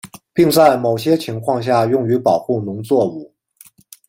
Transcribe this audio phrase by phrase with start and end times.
[0.33, 3.31] 并在某些情况下用于保护农作物。